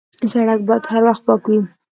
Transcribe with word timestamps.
سړک 0.31 0.59
باید 0.67 0.83
هر 0.91 1.01
وخت 1.07 1.21
پاک 1.27 1.41
وي. 1.49 1.59